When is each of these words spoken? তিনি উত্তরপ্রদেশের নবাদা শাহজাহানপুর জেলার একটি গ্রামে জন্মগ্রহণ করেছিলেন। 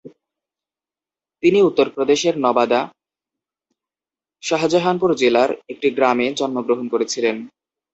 তিনি 1.43 1.59
উত্তরপ্রদেশের 1.61 2.35
নবাদা 2.37 2.81
শাহজাহানপুর 4.43 5.09
জেলার 5.15 5.51
একটি 5.69 5.87
গ্রামে 5.89 6.27
জন্মগ্রহণ 6.33 6.85
করেছিলেন। 6.89 7.35